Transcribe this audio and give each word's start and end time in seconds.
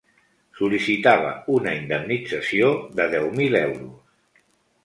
Sol·licitava 0.59 1.33
una 1.57 1.73
indemnització 1.81 2.73
de 3.01 3.07
deu 3.15 3.29
mil 3.43 3.59
euros. 3.63 4.45